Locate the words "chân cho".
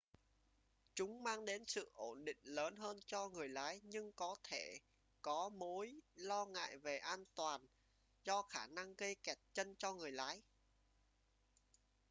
9.53-9.93